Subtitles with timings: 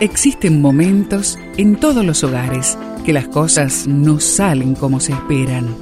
[0.00, 5.74] Existen momentos en todos los hogares que las cosas no salen como se esperan.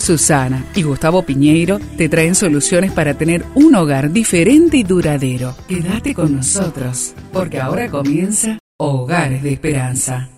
[0.00, 5.54] Susana y Gustavo Piñeiro te traen soluciones para tener un hogar diferente y duradero.
[5.68, 10.28] Quédate con nosotros, porque ahora comienza Hogares de Esperanza.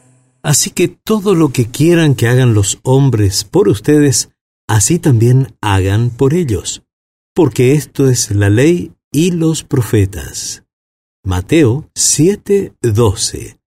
[0.43, 4.29] Así que todo lo que quieran que hagan los hombres por ustedes,
[4.69, 6.83] así también hagan por ellos,
[7.35, 10.63] porque esto es la ley y los profetas.
[11.25, 13.61] Mateo 7:12.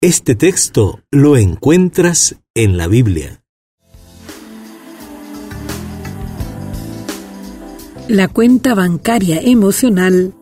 [0.00, 3.44] Este texto lo encuentras en la Biblia.
[8.08, 10.32] La cuenta bancaria emocional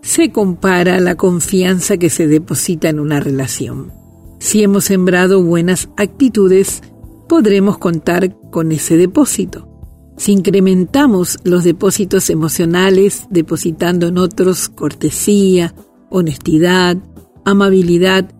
[0.00, 3.92] se compara a la confianza que se deposita en una relación.
[4.40, 6.80] Si hemos sembrado buenas actitudes,
[7.28, 9.68] podremos contar con ese depósito.
[10.16, 15.74] Si incrementamos los depósitos emocionales, depositando en otros cortesía,
[16.14, 16.96] honestidad,
[17.44, 18.32] amabilidad,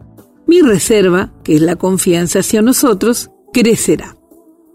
[0.47, 4.17] mi reserva, que es la confianza hacia nosotros, crecerá.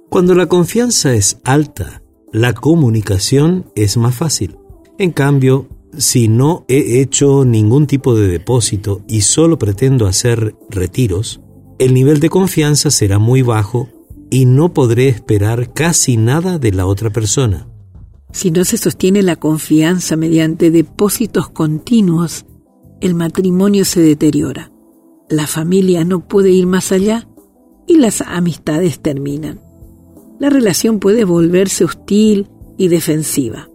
[0.09, 4.58] Cuando la confianza es alta, la comunicación es más fácil.
[4.97, 11.39] En cambio, si no he hecho ningún tipo de depósito y solo pretendo hacer retiros,
[11.78, 13.88] el nivel de confianza será muy bajo
[14.30, 17.67] y no podré esperar casi nada de la otra persona.
[18.34, 22.45] Si no se sostiene la confianza mediante depósitos continuos,
[23.02, 24.72] el matrimonio se deteriora,
[25.30, 27.28] la familia no puede ir más allá
[27.86, 29.61] y las amistades terminan.
[30.39, 32.47] La relación puede volverse hostil
[32.78, 33.69] y defensiva.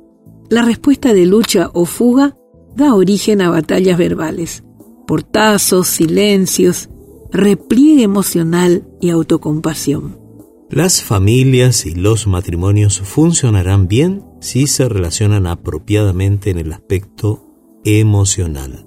[0.51, 2.37] La respuesta de lucha o fuga
[2.75, 4.65] da origen a batallas verbales,
[5.07, 6.89] portazos, silencios,
[7.31, 10.19] repliegue emocional y autocompasión.
[10.71, 17.47] Las familias y los matrimonios funcionarán bien si se relacionan apropiadamente en el aspecto
[17.85, 18.87] emocional.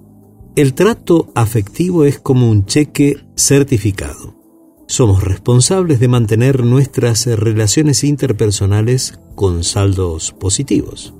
[0.57, 4.33] El trato afectivo es como un cheque certificado.
[4.87, 11.13] Somos responsables de mantener nuestras relaciones interpersonales con saldos positivos.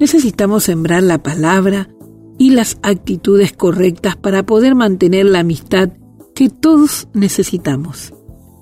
[0.00, 1.90] Necesitamos sembrar la palabra
[2.38, 5.90] y las actitudes correctas para poder mantener la amistad
[6.34, 8.14] que todos necesitamos.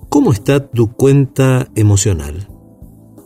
[0.09, 2.49] ¿Cómo está tu cuenta emocional?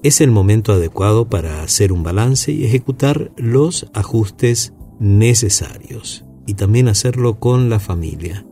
[0.03, 6.87] Es el momento adecuado para hacer un balance y ejecutar los ajustes necesarios y también
[6.87, 8.45] hacerlo con la familia.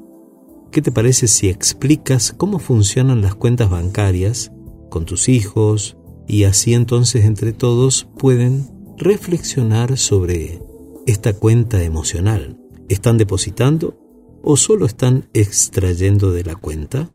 [0.72, 4.52] ¿Qué te parece si explicas cómo funcionan las cuentas bancarias
[4.90, 8.68] con tus hijos y así entonces entre todos pueden
[8.98, 10.62] reflexionar sobre
[11.06, 12.58] esta cuenta emocional?
[12.90, 13.98] ¿Están depositando
[14.42, 17.12] o solo están extrayendo de la cuenta?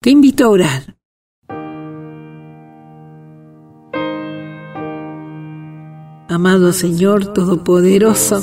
[0.00, 0.98] Te invito a orar.
[6.28, 8.42] Amado Señor Todopoderoso,